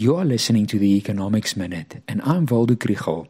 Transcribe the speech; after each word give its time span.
You 0.00 0.14
are 0.14 0.24
listening 0.24 0.66
to 0.68 0.78
the 0.78 0.94
Economics 0.94 1.56
Minute, 1.56 2.04
and 2.06 2.22
I'm 2.22 2.46
Waldo 2.46 2.76
Krugell. 2.76 3.26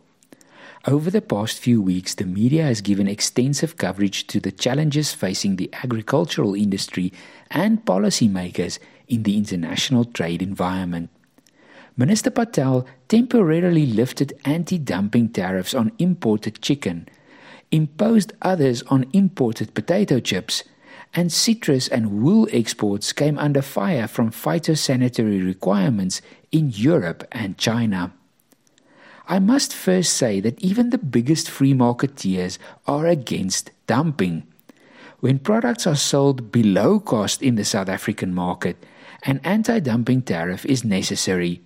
Over 0.87 1.11
the 1.11 1.23
past 1.23 1.59
few 1.59 1.81
weeks, 1.81 2.15
the 2.15 2.27
media 2.27 2.65
has 2.65 2.83
given 2.83 3.09
extensive 3.09 3.79
coverage 3.79 4.27
to 4.27 4.39
the 4.39 4.53
challenges 4.53 5.15
facing 5.15 5.57
the 5.57 5.71
agricultural 5.83 6.55
industry 6.55 7.11
and 7.51 7.87
policymakers 7.87 8.79
in 9.09 9.23
the 9.23 9.39
international 9.39 10.05
trade 10.05 10.43
environment. 10.43 11.09
Minister 11.97 12.29
Patel 12.29 12.87
temporarily 13.09 13.87
lifted 13.87 14.39
anti 14.45 14.77
dumping 14.77 15.31
tariffs 15.31 15.73
on 15.73 15.93
imported 15.99 16.61
chicken, 16.61 17.09
imposed 17.71 18.35
others 18.43 18.83
on 18.89 19.07
imported 19.15 19.73
potato 19.73 20.21
chips, 20.21 20.65
and 21.15 21.33
citrus 21.33 21.89
and 21.89 22.23
wool 22.23 22.49
exports 22.53 23.13
came 23.13 23.39
under 23.39 23.63
fire 23.63 24.07
from 24.07 24.31
phytosanitary 24.31 25.45
requirements 25.45 26.21
in 26.53 26.71
Europe 26.71 27.27
and 27.33 27.59
China. 27.59 28.13
I 29.27 29.39
must 29.39 29.75
first 29.75 30.15
say 30.15 30.41
that 30.41 30.61
even 30.61 30.91
the 30.91 30.99
biggest 30.99 31.51
free 31.51 31.75
marketeers 31.75 32.57
are 32.87 33.07
against 33.07 33.71
dumping. 33.87 34.47
When 35.21 35.39
products 35.39 35.87
are 35.87 35.97
sold 35.97 36.51
below 36.51 37.01
cost 37.01 37.43
in 37.43 37.57
the 37.57 37.65
South 37.65 37.89
African 37.89 38.35
market, 38.35 38.77
an 39.25 39.41
anti 39.45 39.81
dumping 39.81 40.23
tariff 40.23 40.65
is 40.65 40.85
necessary. 40.85 41.61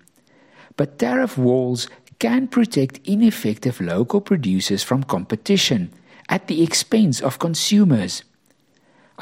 But 0.77 0.99
tariff 0.99 1.37
walls 1.37 1.87
can 2.19 2.49
protect 2.49 3.01
ineffective 3.05 3.81
local 3.81 4.21
producers 4.21 4.83
from 4.83 5.05
competition 5.05 5.93
at 6.29 6.47
the 6.47 6.63
expense 6.63 7.21
of 7.21 7.39
consumers. 7.39 8.25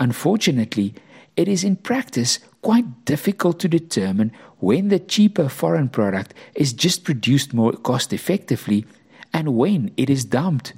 Unfortunately, 0.01 0.95
it 1.37 1.47
is 1.47 1.63
in 1.63 1.77
practice 1.77 2.39
quite 2.63 3.05
difficult 3.05 3.61
to 3.61 3.69
determine 3.69 4.33
when 4.59 4.89
the 4.89 4.99
cheaper 4.99 5.49
foreign 5.49 5.91
product 5.91 6.33
is 6.55 6.73
just 6.73 7.05
produced 7.05 7.53
more 7.53 7.73
cost 7.73 8.13
effectively 8.13 8.87
and 9.33 9.57
when 9.57 9.93
it 9.99 10.09
is 10.09 10.25
dumped. 10.25 10.73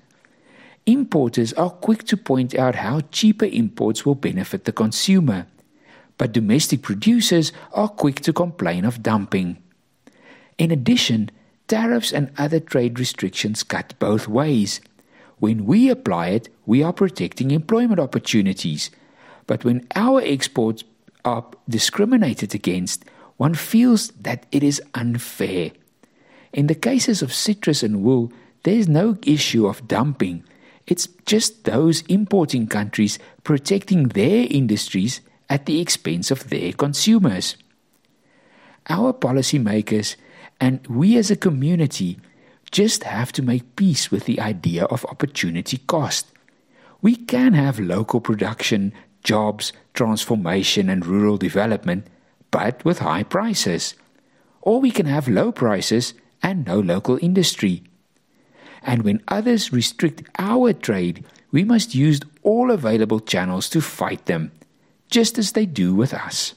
Importers 0.86 1.52
are 1.52 1.70
quick 1.70 2.02
to 2.04 2.16
point 2.16 2.56
out 2.56 2.74
how 2.74 3.00
cheaper 3.12 3.44
imports 3.44 4.04
will 4.04 4.16
benefit 4.16 4.64
the 4.64 4.72
consumer, 4.72 5.46
but 6.18 6.32
domestic 6.32 6.82
producers 6.82 7.52
are 7.72 7.88
quick 7.88 8.20
to 8.20 8.32
complain 8.32 8.84
of 8.84 9.04
dumping. 9.04 9.56
In 10.58 10.72
addition, 10.72 11.30
tariffs 11.68 12.12
and 12.12 12.32
other 12.36 12.58
trade 12.58 12.98
restrictions 12.98 13.62
cut 13.62 13.94
both 14.00 14.26
ways. 14.26 14.80
When 15.38 15.64
we 15.64 15.88
apply 15.88 16.28
it, 16.28 16.48
we 16.66 16.82
are 16.82 16.92
protecting 16.92 17.52
employment 17.52 18.00
opportunities 18.00 18.90
but 19.52 19.66
when 19.66 19.86
our 19.96 20.22
exports 20.22 20.82
are 21.26 21.44
discriminated 21.68 22.54
against, 22.54 23.04
one 23.36 23.52
feels 23.52 24.08
that 24.12 24.46
it 24.50 24.62
is 24.62 24.80
unfair. 24.94 25.72
In 26.54 26.68
the 26.68 26.74
cases 26.74 27.20
of 27.20 27.34
citrus 27.34 27.82
and 27.82 28.02
wool, 28.02 28.32
there 28.62 28.72
is 28.72 28.88
no 28.88 29.18
issue 29.26 29.66
of 29.66 29.86
dumping. 29.86 30.42
It's 30.86 31.06
just 31.26 31.64
those 31.64 32.00
importing 32.08 32.66
countries 32.66 33.18
protecting 33.44 34.08
their 34.16 34.46
industries 34.48 35.20
at 35.50 35.66
the 35.66 35.82
expense 35.82 36.30
of 36.30 36.48
their 36.48 36.72
consumers. 36.72 37.56
Our 38.88 39.12
policymakers 39.12 40.16
and 40.62 40.80
we 40.86 41.18
as 41.18 41.30
a 41.30 41.36
community 41.36 42.18
just 42.70 43.04
have 43.04 43.32
to 43.32 43.42
make 43.42 43.76
peace 43.76 44.10
with 44.10 44.24
the 44.24 44.40
idea 44.40 44.84
of 44.84 45.04
opportunity 45.10 45.76
cost. 45.76 46.32
We 47.02 47.16
can 47.16 47.52
have 47.52 47.78
local 47.78 48.22
production 48.22 48.94
jobs, 49.22 49.72
transformation, 49.94 50.88
and 50.88 51.06
rural 51.06 51.36
development, 51.36 52.06
but 52.50 52.84
with 52.84 53.00
high 53.00 53.22
prices. 53.22 53.94
Or 54.60 54.80
we 54.80 54.90
can 54.90 55.06
have 55.06 55.28
low 55.28 55.52
prices 55.52 56.14
and 56.42 56.66
no 56.66 56.78
local 56.80 57.18
industry. 57.22 57.82
And 58.82 59.02
when 59.02 59.22
others 59.28 59.72
restrict 59.72 60.24
our 60.38 60.72
trade, 60.72 61.24
we 61.50 61.64
must 61.64 61.94
use 61.94 62.20
all 62.42 62.70
available 62.70 63.20
channels 63.20 63.68
to 63.70 63.80
fight 63.80 64.26
them, 64.26 64.52
just 65.10 65.38
as 65.38 65.52
they 65.52 65.66
do 65.66 65.94
with 65.94 66.12
us. 66.12 66.54